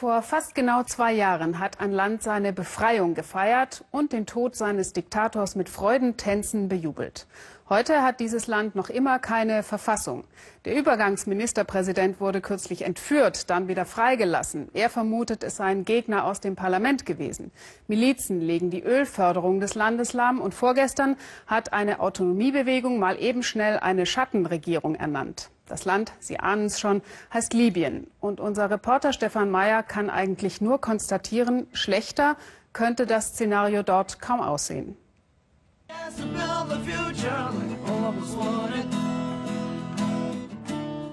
Vor 0.00 0.22
fast 0.22 0.54
genau 0.54 0.82
zwei 0.84 1.12
Jahren 1.12 1.58
hat 1.58 1.78
ein 1.78 1.92
Land 1.92 2.22
seine 2.22 2.54
Befreiung 2.54 3.12
gefeiert 3.12 3.84
und 3.90 4.14
den 4.14 4.24
Tod 4.24 4.56
seines 4.56 4.94
Diktators 4.94 5.56
mit 5.56 5.68
Freudentänzen 5.68 6.70
bejubelt. 6.70 7.26
Heute 7.72 8.02
hat 8.02 8.18
dieses 8.18 8.48
Land 8.48 8.74
noch 8.74 8.90
immer 8.90 9.20
keine 9.20 9.62
Verfassung. 9.62 10.24
Der 10.64 10.76
Übergangsministerpräsident 10.76 12.18
wurde 12.20 12.40
kürzlich 12.40 12.82
entführt, 12.82 13.48
dann 13.48 13.68
wieder 13.68 13.84
freigelassen. 13.84 14.70
Er 14.74 14.90
vermutet, 14.90 15.44
es 15.44 15.58
seien 15.58 15.84
Gegner 15.84 16.24
aus 16.24 16.40
dem 16.40 16.56
Parlament 16.56 17.06
gewesen. 17.06 17.52
Milizen 17.86 18.40
legen 18.40 18.70
die 18.70 18.82
Ölförderung 18.82 19.60
des 19.60 19.76
Landes 19.76 20.14
lahm 20.14 20.40
und 20.40 20.52
vorgestern 20.52 21.14
hat 21.46 21.72
eine 21.72 22.00
Autonomiebewegung 22.00 22.98
mal 22.98 23.16
eben 23.22 23.44
schnell 23.44 23.78
eine 23.78 24.04
Schattenregierung 24.04 24.96
ernannt. 24.96 25.50
Das 25.68 25.84
Land, 25.84 26.12
Sie 26.18 26.40
ahnen 26.40 26.66
es 26.66 26.80
schon, 26.80 27.02
heißt 27.32 27.54
Libyen. 27.54 28.08
Und 28.18 28.40
unser 28.40 28.68
Reporter 28.68 29.12
Stefan 29.12 29.52
Mayer 29.52 29.84
kann 29.84 30.10
eigentlich 30.10 30.60
nur 30.60 30.80
konstatieren, 30.80 31.68
schlechter 31.72 32.36
könnte 32.72 33.06
das 33.06 33.28
Szenario 33.28 33.84
dort 33.84 34.20
kaum 34.20 34.40
aussehen. 34.40 34.96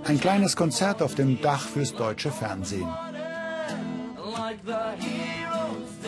Ein 0.05 0.19
kleines 0.19 0.55
Konzert 0.55 1.01
auf 1.01 1.15
dem 1.15 1.41
Dach 1.41 1.67
fürs 1.67 1.93
deutsche 1.93 2.31
Fernsehen. 2.31 2.87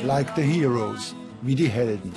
Like 0.04 0.30
the 0.36 0.42
Heroes, 0.42 1.16
wie 1.42 1.56
die 1.56 1.68
Helden. 1.68 2.14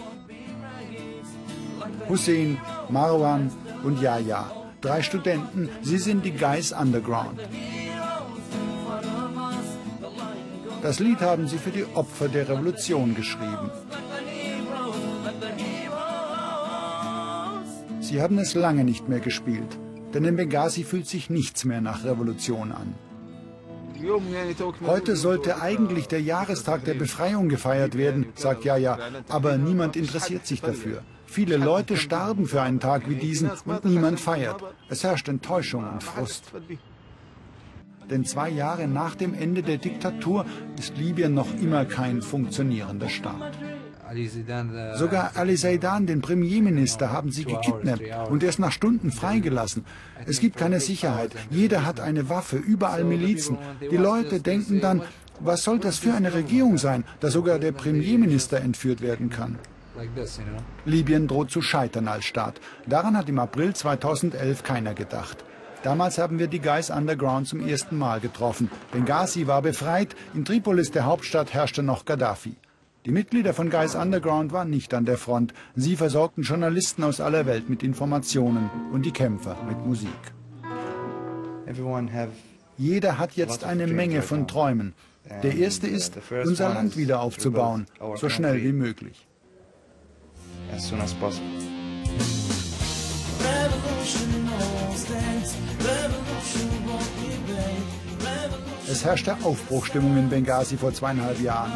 Hussein, 2.08 2.58
Marwan 2.88 3.50
und 3.82 4.00
Yahya 4.00 4.62
Drei 4.82 5.00
Studenten, 5.00 5.68
sie 5.82 5.96
sind 5.96 6.24
die 6.24 6.32
Guys 6.32 6.72
Underground. 6.72 7.38
Das 10.82 10.98
Lied 10.98 11.20
haben 11.20 11.46
sie 11.46 11.58
für 11.58 11.70
die 11.70 11.86
Opfer 11.94 12.28
der 12.28 12.48
Revolution 12.48 13.14
geschrieben. 13.14 13.70
Sie 18.12 18.20
haben 18.20 18.36
es 18.36 18.52
lange 18.52 18.84
nicht 18.84 19.08
mehr 19.08 19.20
gespielt, 19.20 19.78
denn 20.12 20.26
in 20.26 20.36
Benghazi 20.36 20.84
fühlt 20.84 21.06
sich 21.06 21.30
nichts 21.30 21.64
mehr 21.64 21.80
nach 21.80 22.04
Revolution 22.04 22.70
an. 22.70 22.94
Heute 24.86 25.16
sollte 25.16 25.62
eigentlich 25.62 26.08
der 26.08 26.20
Jahrestag 26.20 26.84
der 26.84 26.92
Befreiung 26.92 27.48
gefeiert 27.48 27.96
werden, 27.96 28.26
sagt 28.34 28.66
Jaja, 28.66 28.98
aber 29.30 29.56
niemand 29.56 29.96
interessiert 29.96 30.46
sich 30.46 30.60
dafür. 30.60 31.02
Viele 31.24 31.56
Leute 31.56 31.96
starben 31.96 32.44
für 32.44 32.60
einen 32.60 32.80
Tag 32.80 33.08
wie 33.08 33.14
diesen 33.14 33.50
und 33.64 33.86
niemand 33.86 34.20
feiert. 34.20 34.62
Es 34.90 35.04
herrscht 35.04 35.28
Enttäuschung 35.28 35.88
und 35.90 36.02
Frust. 36.02 36.52
Denn 38.10 38.26
zwei 38.26 38.50
Jahre 38.50 38.88
nach 38.88 39.14
dem 39.14 39.32
Ende 39.32 39.62
der 39.62 39.78
Diktatur 39.78 40.44
ist 40.78 40.98
Libyen 40.98 41.32
noch 41.32 41.54
immer 41.54 41.86
kein 41.86 42.20
funktionierender 42.20 43.08
Staat. 43.08 43.56
Sogar 44.94 45.32
Ali 45.36 45.56
Zaidan, 45.56 46.06
den 46.06 46.20
Premierminister, 46.20 47.10
haben 47.10 47.30
sie 47.30 47.44
gekidnappt 47.44 48.30
und 48.30 48.42
erst 48.42 48.58
nach 48.58 48.72
Stunden 48.72 49.10
freigelassen. 49.10 49.84
Es 50.26 50.40
gibt 50.40 50.56
keine 50.56 50.80
Sicherheit. 50.80 51.32
Jeder 51.50 51.84
hat 51.84 52.00
eine 52.00 52.28
Waffe, 52.28 52.56
überall 52.56 53.04
Milizen. 53.04 53.58
Die 53.90 53.96
Leute 53.96 54.40
denken 54.40 54.80
dann, 54.80 55.02
was 55.40 55.64
soll 55.64 55.78
das 55.78 55.98
für 55.98 56.14
eine 56.14 56.34
Regierung 56.34 56.78
sein, 56.78 57.04
da 57.20 57.30
sogar 57.30 57.58
der 57.58 57.72
Premierminister 57.72 58.60
entführt 58.60 59.00
werden 59.00 59.30
kann. 59.30 59.58
Libyen 60.84 61.28
droht 61.28 61.50
zu 61.50 61.60
scheitern 61.60 62.08
als 62.08 62.24
Staat. 62.24 62.60
Daran 62.86 63.16
hat 63.16 63.28
im 63.28 63.38
April 63.38 63.74
2011 63.74 64.62
keiner 64.62 64.94
gedacht. 64.94 65.44
Damals 65.82 66.18
haben 66.18 66.38
wir 66.38 66.46
die 66.46 66.60
Guys 66.60 66.90
Underground 66.90 67.48
zum 67.48 67.66
ersten 67.66 67.98
Mal 67.98 68.20
getroffen. 68.20 68.70
Benghazi 68.92 69.48
war 69.48 69.62
befreit, 69.62 70.14
in 70.32 70.44
Tripolis, 70.44 70.92
der 70.92 71.06
Hauptstadt, 71.06 71.52
herrschte 71.52 71.82
noch 71.82 72.04
Gaddafi. 72.04 72.54
Die 73.04 73.10
Mitglieder 73.10 73.52
von 73.52 73.70
Guys 73.70 73.94
Underground 73.94 74.52
waren 74.52 74.70
nicht 74.70 74.94
an 74.94 75.04
der 75.04 75.18
Front. 75.18 75.54
Sie 75.74 75.96
versorgten 75.96 76.44
Journalisten 76.44 77.02
aus 77.02 77.20
aller 77.20 77.46
Welt 77.46 77.68
mit 77.68 77.82
Informationen 77.82 78.70
und 78.92 79.04
die 79.04 79.12
Kämpfer 79.12 79.56
mit 79.68 79.84
Musik. 79.84 80.08
Jeder 82.78 83.18
hat 83.18 83.32
jetzt 83.32 83.64
eine 83.64 83.86
Menge 83.86 84.22
von 84.22 84.46
Träumen. 84.46 84.94
Der 85.42 85.54
erste 85.54 85.86
ist, 85.86 86.18
unser 86.44 86.68
Land 86.68 86.96
wieder 86.96 87.20
aufzubauen, 87.20 87.86
so 88.16 88.28
schnell 88.28 88.62
wie 88.62 88.72
möglich 88.72 89.26
as 90.72 90.88
soon 90.88 91.00
as 91.00 91.14
possible. 91.14 91.46
Es 98.88 99.04
herrschte 99.04 99.36
Aufbruchstimmung 99.42 100.18
in 100.18 100.28
Benghazi 100.28 100.76
vor 100.76 100.92
zweieinhalb 100.92 101.40
Jahren. 101.40 101.72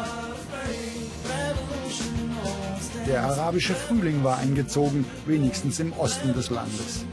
Der 3.07 3.23
arabische 3.23 3.73
Frühling 3.73 4.21
war 4.21 4.37
eingezogen, 4.37 5.05
wenigstens 5.25 5.79
im 5.79 5.93
Osten 5.93 6.33
des 6.33 6.49
Landes. 6.49 7.05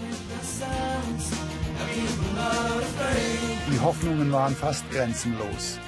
Die 3.70 3.80
Hoffnungen 3.80 4.32
waren 4.32 4.56
fast 4.56 4.90
grenzenlos. 4.90 5.78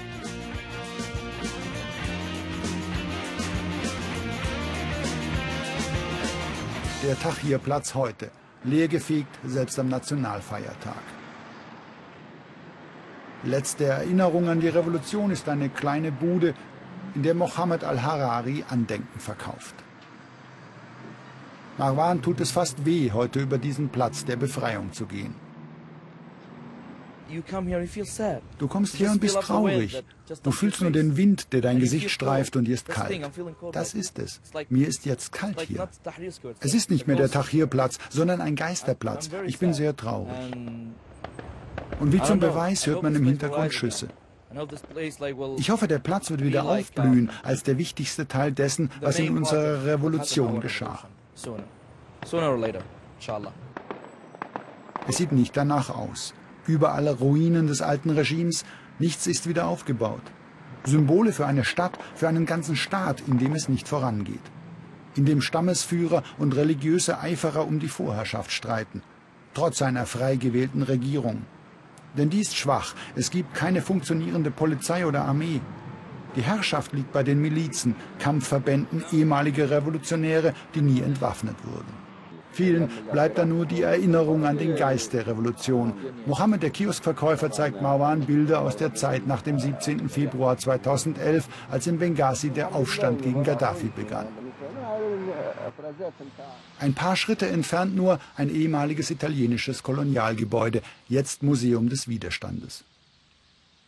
Der 7.03 7.19
Tahrirplatz 7.19 7.97
heute, 7.97 8.31
leergefegt, 8.63 9.35
selbst 9.45 9.77
am 9.81 9.89
Nationalfeiertag. 9.89 11.03
Letzte 13.43 13.87
Erinnerung 13.87 14.49
an 14.49 14.61
die 14.61 14.69
Revolution 14.69 15.33
ist 15.33 15.49
eine 15.49 15.69
kleine 15.69 16.13
Bude, 16.13 16.55
in 17.17 17.25
der 17.25 17.35
Mohammed 17.35 17.83
al-Harari 17.83 18.65
Andenken 18.69 19.19
verkauft. 19.19 19.86
Marwan 21.79 22.23
tut 22.23 22.41
es 22.41 22.51
fast 22.51 22.85
weh, 22.87 23.11
heute 23.13 23.41
über 23.41 23.59
diesen 23.59 23.89
Platz 23.91 24.25
der 24.25 24.37
Befreiung 24.37 24.93
zu 24.93 25.07
gehen. 25.07 25.35
Du 28.59 28.69
kommst 28.69 28.95
hier 28.95 29.11
und 29.11 29.21
bist 29.21 29.41
traurig. 29.41 30.03
Du 30.43 30.53
fühlst 30.53 30.81
nur 30.81 30.93
den 30.93 31.17
Wind, 31.17 31.53
der 31.53 31.61
dein 31.61 31.81
Gesicht 31.81 32.11
streift 32.11 32.57
und 32.57 32.67
dir 32.67 32.75
ist 32.75 32.89
kalt. 32.89 33.21
Das 33.73 33.95
ist 33.95 34.19
es. 34.19 34.41
Mir 34.69 34.87
ist 34.87 35.05
jetzt 35.07 35.33
kalt 35.33 35.61
hier. 35.63 35.89
Es 36.61 36.75
ist 36.75 36.91
nicht 36.91 37.07
mehr 37.07 37.17
der 37.17 37.31
Tahrirplatz, 37.31 37.99
sondern 38.11 38.41
ein 38.41 38.55
Geisterplatz. 38.55 39.29
Ich 39.47 39.59
bin 39.59 39.75
sehr 39.75 39.97
traurig. 39.97 40.33
Und 41.99 42.13
wie 42.13 42.23
zum 42.23 42.39
Beweis 42.39 42.87
hört 42.87 43.03
man 43.03 43.15
im 43.15 43.25
Hintergrund 43.25 43.73
Schüsse. 43.73 44.09
Ich 45.59 45.71
hoffe, 45.71 45.89
der 45.89 45.99
Platz 45.99 46.31
wird 46.31 46.43
wieder 46.43 46.65
aufblühen 46.65 47.31
als 47.43 47.65
der 47.65 47.77
wichtigste 47.77 48.29
Teil 48.29 48.53
dessen, 48.53 48.91
was 49.01 49.19
in 49.19 49.37
unserer 49.37 49.85
Revolution 49.85 50.61
geschah. 50.61 51.09
Es 55.07 55.19
sieht 55.19 55.33
nicht 55.33 55.57
danach 55.57 55.91
aus. 55.91 56.35
Überall 56.67 57.07
Ruinen 57.09 57.67
des 57.67 57.83
alten 57.83 58.11
Regimes, 58.11 58.65
nichts 58.99 59.27
ist 59.27 59.47
wieder 59.47 59.67
aufgebaut. 59.67 60.23
Symbole 60.85 61.33
für 61.33 61.47
eine 61.47 61.65
Stadt, 61.65 61.99
für 62.15 62.27
einen 62.27 62.47
ganzen 62.47 62.75
Staat, 62.75 63.23
in 63.27 63.39
dem 63.39 63.55
es 63.55 63.69
nicht 63.69 63.87
vorangeht. 63.87 64.41
In 65.15 65.27
dem 65.27 65.41
Stammesführer 65.41 66.23
und 66.39 66.57
religiöse 66.57 67.21
Eiferer 67.21 67.67
um 67.67 67.81
die 67.81 67.89
Vorherrschaft 67.89 68.51
streiten, 68.51 69.03
trotz 69.55 69.83
einer 69.83 70.07
frei 70.07 70.37
gewählten 70.37 70.83
Regierung. 70.83 71.43
Denn 72.17 72.31
die 72.31 72.41
ist 72.41 72.57
schwach, 72.57 72.95
es 73.15 73.31
gibt 73.31 73.55
keine 73.55 73.83
funktionierende 73.83 74.51
Polizei 74.51 75.07
oder 75.07 75.25
Armee. 75.25 75.61
Die 76.37 76.43
Herrschaft 76.43 76.93
liegt 76.93 77.13
bei 77.13 77.23
den 77.23 77.41
Milizen, 77.41 77.97
Kampfverbänden, 78.19 79.05
ehemalige 79.13 79.71
Revolutionäre, 79.71 80.55
die 80.75 80.83
nie 80.83 81.01
entwaffnet 81.01 81.57
wurden. 81.65 82.07
Vielen 82.53 82.89
bleibt 83.13 83.37
dann 83.37 83.51
nur 83.51 83.67
die 83.67 83.83
Erinnerung 83.83 84.47
an 84.47 84.57
den 84.57 84.77
Geist 84.77 85.13
der 85.13 85.27
Revolution. 85.27 85.93
Mohammed, 86.25 86.63
der 86.63 86.71
Kioskverkäufer, 86.71 87.51
zeigt 87.51 87.83
Marwan 87.83 88.21
Bilder 88.21 88.63
aus 88.63 88.77
der 88.77 88.95
Zeit 88.95 89.27
nach 89.27 89.43
dem 89.43 89.59
17. 89.59 90.09
Februar 90.09 90.57
2011, 90.57 91.49
als 91.71 91.87
in 91.87 91.99
Benghazi 91.99 92.49
der 92.49 92.75
Aufstand 92.75 93.21
gegen 93.21 93.45
Gaddafi 93.45 93.91
begann. 93.95 94.29
Ein 96.79 96.95
paar 96.95 97.17
Schritte 97.17 97.47
entfernt 97.47 97.95
nur 97.95 98.19
ein 98.37 98.49
ehemaliges 98.49 99.11
italienisches 99.11 99.83
Kolonialgebäude, 99.83 100.81
jetzt 101.09 101.43
Museum 101.43 101.91
des 101.91 102.09
Widerstandes. 102.09 102.85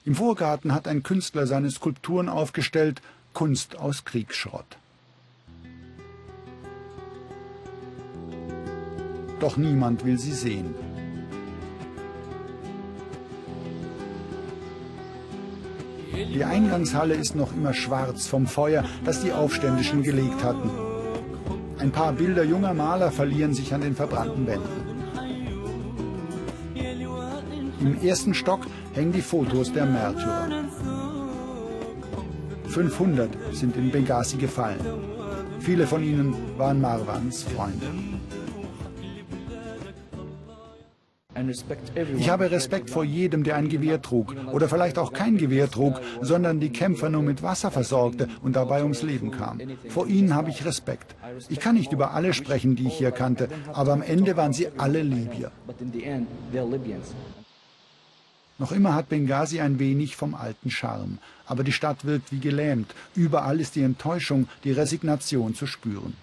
Im 0.09 0.15
Vorgarten 0.15 0.73
hat 0.73 0.89
ein 0.89 1.03
Künstler 1.03 1.47
seine 1.47 1.71
Skulpturen 1.71 2.31
aufgestellt, 2.31 3.03
Kunst 3.35 3.79
aus 3.79 4.07
Kriegsschrott. 4.07 4.79
Doch 9.39 9.59
niemand 9.59 10.07
will 10.07 10.19
sie 10.19 10.33
sehen. 10.33 10.75
Die 16.15 16.43
Eingangshalle 16.43 17.13
ist 17.13 17.37
noch 17.37 17.53
immer 17.53 17.75
schwarz 17.75 18.29
vom 18.29 18.47
Feuer, 18.47 18.87
das 19.05 19.23
die 19.23 19.33
Aufständischen 19.33 20.03
gelegt 20.03 20.43
hatten. 20.43 20.71
Ein 21.81 21.93
paar 21.93 22.15
Bilder 22.15 22.45
junger 22.45 22.73
Maler 22.73 23.13
verlieren 23.13 23.53
sich 23.53 23.75
an 23.75 23.83
den 23.83 23.95
verbrannten 23.95 24.47
Wänden. 24.47 24.78
Im 27.81 28.03
ersten 28.03 28.35
Stock 28.35 28.61
hängen 28.95 29.13
die 29.13 29.21
Fotos 29.21 29.73
der 29.73 29.87
Märtyrer. 29.87 30.49
500 32.67 33.31
sind 33.53 33.77
in 33.77 33.91
Benghazi 33.91 34.37
gefallen. 34.37 34.81
Viele 35.61 35.87
von 35.87 36.03
ihnen 36.03 36.35
waren 36.57 36.81
Marwans 36.81 37.45
Freunde. 37.45 37.87
Ich 42.17 42.29
habe 42.29 42.51
Respekt 42.51 42.91
vor 42.91 43.05
jedem, 43.05 43.45
der 43.45 43.57
ein 43.57 43.69
Gewehr 43.69 44.03
trug 44.03 44.35
oder 44.53 44.69
vielleicht 44.69 44.99
auch 44.99 45.13
kein 45.13 45.37
Gewehr 45.37 45.71
trug, 45.71 46.01
sondern 46.21 46.59
die 46.59 46.71
Kämpfer 46.71 47.11
nur 47.11 47.23
mit 47.23 47.43
Wasser 47.43 47.71
versorgte 47.71 48.29
und 48.43 48.57
dabei 48.57 48.83
ums 48.83 49.03
Leben 49.03 49.31
kam. 49.31 49.61
Vor 49.89 50.09
ihnen 50.09 50.35
habe 50.35 50.51
ich 50.51 50.65
Respekt. 50.65 51.15
Ich 51.49 51.61
kann 51.61 51.77
nicht 51.77 51.93
über 51.93 52.13
alle 52.13 52.35
sprechen, 52.35 52.75
die 52.75 52.89
ich 52.89 52.95
hier 52.95 53.13
kannte, 53.13 53.49
aber 53.73 53.93
am 53.93 54.03
Ende 54.03 54.37
waren 54.37 54.53
sie 54.53 54.69
alle 54.77 55.03
Libyer. 55.03 55.53
Noch 58.59 58.73
immer 58.73 58.95
hat 58.95 59.09
Benghazi 59.09 59.61
ein 59.61 59.79
wenig 59.79 60.17
vom 60.17 60.35
alten 60.35 60.71
Charme, 60.71 61.19
aber 61.47 61.63
die 61.63 61.73
Stadt 61.73 62.05
wirkt 62.05 62.33
wie 62.33 62.41
gelähmt. 62.41 62.93
Überall 63.15 63.61
ist 63.61 63.77
die 63.77 63.83
Enttäuschung, 63.83 64.49
die 64.65 64.73
Resignation 64.73 65.55
zu 65.55 65.67
spüren. 65.67 66.15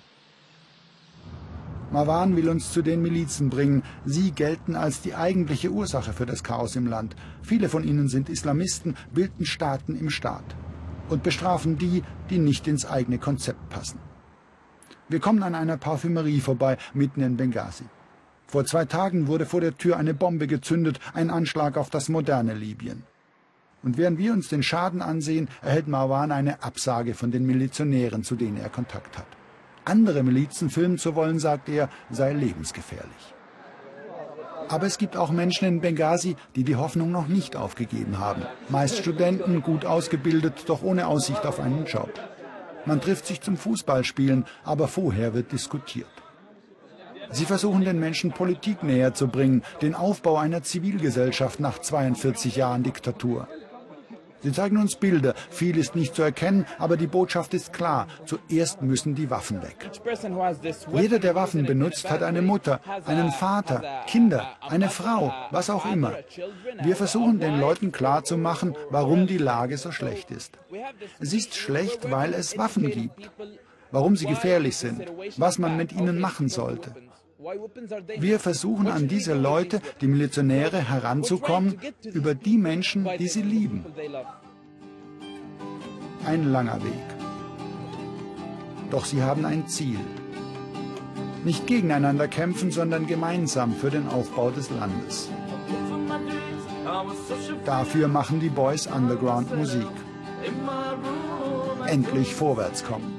Marwan 1.91 2.35
will 2.35 2.49
uns 2.49 2.73
zu 2.73 2.81
den 2.81 3.01
Milizen 3.01 3.49
bringen. 3.49 3.83
Sie 4.03 4.31
gelten 4.31 4.75
als 4.75 4.99
die 4.99 5.15
eigentliche 5.15 5.71
Ursache 5.71 6.11
für 6.11 6.25
das 6.25 6.43
Chaos 6.43 6.75
im 6.75 6.87
Land. 6.87 7.15
Viele 7.41 7.69
von 7.69 7.85
ihnen 7.85 8.09
sind 8.09 8.27
Islamisten, 8.27 8.97
bilden 9.13 9.45
Staaten 9.45 9.95
im 9.97 10.09
Staat 10.09 10.43
und 11.07 11.23
bestrafen 11.23 11.77
die, 11.77 12.03
die 12.29 12.39
nicht 12.39 12.67
ins 12.67 12.85
eigene 12.85 13.17
Konzept 13.17 13.69
passen. 13.69 13.99
Wir 15.07 15.21
kommen 15.21 15.43
an 15.43 15.55
einer 15.55 15.77
Parfümerie 15.77 16.41
vorbei, 16.41 16.77
mitten 16.93 17.21
in 17.21 17.37
Benghazi. 17.37 17.85
Vor 18.55 18.63
zwei 18.63 18.85
Tagen 18.85 19.27
wurde 19.27 19.45
vor 19.45 19.59
der 19.59 19.77
Tür 19.77 19.97
eine 19.97 20.13
Bombe 20.13 20.47
gezündet, 20.47 21.01
ein 21.13 21.29
Anschlag 21.29 21.75
auf 21.75 21.89
das 21.89 22.07
moderne 22.07 22.53
Libyen. 22.53 23.03
Und 23.83 23.97
während 23.97 24.17
wir 24.17 24.31
uns 24.31 24.47
den 24.47 24.63
Schaden 24.63 25.01
ansehen, 25.01 25.49
erhält 25.61 25.89
Marwan 25.89 26.31
eine 26.31 26.63
Absage 26.63 27.15
von 27.15 27.31
den 27.31 27.45
Milizionären, 27.45 28.23
zu 28.23 28.35
denen 28.35 28.55
er 28.55 28.69
Kontakt 28.69 29.17
hat 29.17 29.27
andere 29.85 30.23
Milizen 30.23 30.69
filmen 30.69 30.97
zu 30.97 31.15
wollen, 31.15 31.37
sagt 31.37 31.69
er, 31.69 31.89
sei 32.09 32.33
lebensgefährlich. 32.33 33.33
Aber 34.67 34.87
es 34.87 34.97
gibt 34.97 35.15
auch 35.15 35.31
Menschen 35.31 35.67
in 35.67 35.81
Benghazi, 35.81 36.37
die 36.55 36.63
die 36.63 36.75
Hoffnung 36.75 37.11
noch 37.11 37.27
nicht 37.27 37.55
aufgegeben 37.55 38.17
haben. 38.17 38.41
Meist 38.69 38.97
Studenten, 38.97 39.61
gut 39.61 39.85
ausgebildet, 39.85 40.63
doch 40.67 40.81
ohne 40.81 41.07
Aussicht 41.07 41.45
auf 41.45 41.59
einen 41.59 41.85
Job. 41.85 42.11
Man 42.85 43.01
trifft 43.01 43.27
sich 43.27 43.41
zum 43.41 43.57
Fußballspielen, 43.57 44.45
aber 44.63 44.87
vorher 44.87 45.35
wird 45.35 45.51
diskutiert. 45.51 46.07
Sie 47.35 47.43
versuchen 47.43 47.83
den 47.83 47.99
Menschen 47.99 48.31
Politik 48.31 48.81
näher 48.81 49.13
zu 49.13 49.27
bringen, 49.27 49.61
den 49.81 49.93
Aufbau 49.93 50.37
einer 50.37 50.63
Zivilgesellschaft 50.63 51.59
nach 51.59 51.79
42 51.79 52.55
Jahren 52.55 52.83
Diktatur. 52.83 53.49
Sie 54.41 54.53
zeigen 54.53 54.77
uns 54.77 54.95
Bilder. 54.95 55.33
Viel 55.49 55.77
ist 55.77 55.97
nicht 55.97 56.15
zu 56.15 56.21
erkennen, 56.21 56.65
aber 56.77 56.95
die 56.95 57.07
Botschaft 57.07 57.53
ist 57.53 57.73
klar. 57.73 58.07
Zuerst 58.25 58.81
müssen 58.81 59.15
die 59.15 59.29
Waffen 59.29 59.61
weg. 59.61 59.91
Jeder, 60.93 61.19
der 61.19 61.35
Waffen 61.35 61.65
benutzt, 61.65 62.09
hat 62.09 62.23
eine 62.23 62.41
Mutter, 62.41 62.79
einen 63.05 63.31
Vater, 63.31 63.83
Kinder, 64.07 64.55
eine 64.61 64.87
Frau, 64.87 65.33
was 65.51 65.69
auch 65.69 65.85
immer. 65.91 66.13
Wir 66.81 66.95
versuchen 66.95 67.41
den 67.41 67.59
Leuten 67.59 67.91
klarzumachen, 67.91 68.77
warum 68.89 69.27
die 69.27 69.39
Lage 69.39 69.77
so 69.77 69.91
schlecht 69.91 70.31
ist. 70.31 70.57
Es 71.19 71.33
ist 71.33 71.53
schlecht, 71.53 72.09
weil 72.09 72.33
es 72.33 72.57
Waffen 72.57 72.89
gibt. 72.89 73.29
Warum 73.91 74.15
sie 74.15 74.25
gefährlich 74.25 74.77
sind, 74.77 75.05
was 75.35 75.57
man 75.57 75.75
mit 75.75 75.91
ihnen 75.91 76.19
machen 76.19 76.47
sollte. 76.47 76.93
Wir 78.17 78.39
versuchen 78.39 78.87
an 78.87 79.07
diese 79.07 79.33
Leute, 79.33 79.81
die 79.99 80.07
Milizionäre, 80.07 80.77
heranzukommen 80.77 81.77
über 82.03 82.33
die 82.33 82.57
Menschen, 82.57 83.07
die 83.19 83.27
sie 83.27 83.41
lieben. 83.41 83.85
Ein 86.25 86.51
langer 86.51 86.83
Weg. 86.83 87.07
Doch 88.89 89.05
sie 89.05 89.21
haben 89.21 89.45
ein 89.45 89.67
Ziel. 89.67 89.99
Nicht 91.43 91.67
gegeneinander 91.67 92.27
kämpfen, 92.27 92.71
sondern 92.71 93.05
gemeinsam 93.05 93.73
für 93.73 93.91
den 93.91 94.07
Aufbau 94.07 94.49
des 94.51 94.69
Landes. 94.69 95.29
Dafür 97.65 98.07
machen 98.07 98.39
die 98.39 98.49
Boys 98.49 98.87
Underground 98.87 99.55
Musik. 99.55 99.87
Endlich 101.85 102.33
vorwärts 102.33 102.83
kommen. 102.83 103.13